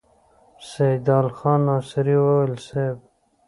[0.69, 2.95] سيدال خان ناصري وويل: صېب!